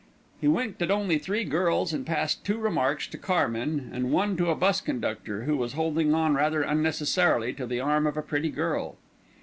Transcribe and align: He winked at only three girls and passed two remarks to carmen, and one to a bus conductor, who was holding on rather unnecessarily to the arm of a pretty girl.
He 0.39 0.47
winked 0.47 0.81
at 0.81 0.89
only 0.89 1.19
three 1.19 1.43
girls 1.43 1.93
and 1.93 2.07
passed 2.07 2.43
two 2.43 2.57
remarks 2.57 3.05
to 3.05 3.19
carmen, 3.19 3.91
and 3.93 4.11
one 4.11 4.35
to 4.37 4.49
a 4.49 4.55
bus 4.55 4.81
conductor, 4.81 5.43
who 5.43 5.55
was 5.55 5.73
holding 5.73 6.15
on 6.15 6.33
rather 6.33 6.63
unnecessarily 6.63 7.53
to 7.53 7.67
the 7.67 7.81
arm 7.81 8.07
of 8.07 8.17
a 8.17 8.23
pretty 8.23 8.49
girl. 8.49 8.95